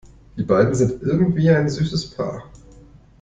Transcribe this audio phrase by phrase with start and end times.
[0.35, 2.49] Die beiden sind irgendwie ein süßes Paar.